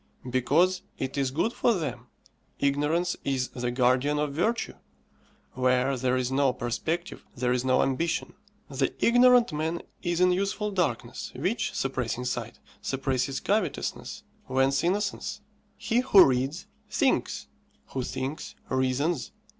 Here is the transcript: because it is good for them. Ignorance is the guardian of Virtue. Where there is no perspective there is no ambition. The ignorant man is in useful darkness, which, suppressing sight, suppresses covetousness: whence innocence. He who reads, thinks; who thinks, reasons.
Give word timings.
because 0.31 0.81
it 0.97 1.15
is 1.15 1.29
good 1.29 1.53
for 1.53 1.75
them. 1.75 2.07
Ignorance 2.59 3.15
is 3.23 3.49
the 3.49 3.69
guardian 3.69 4.17
of 4.17 4.33
Virtue. 4.33 4.73
Where 5.53 5.95
there 5.95 6.17
is 6.17 6.31
no 6.31 6.53
perspective 6.53 7.23
there 7.35 7.53
is 7.53 7.63
no 7.63 7.83
ambition. 7.83 8.33
The 8.67 8.95
ignorant 8.99 9.53
man 9.53 9.83
is 10.01 10.19
in 10.19 10.31
useful 10.31 10.71
darkness, 10.71 11.31
which, 11.35 11.71
suppressing 11.75 12.25
sight, 12.25 12.57
suppresses 12.81 13.39
covetousness: 13.39 14.23
whence 14.47 14.83
innocence. 14.83 15.41
He 15.77 15.99
who 15.99 16.25
reads, 16.25 16.65
thinks; 16.89 17.45
who 17.89 18.01
thinks, 18.01 18.55
reasons. 18.69 19.31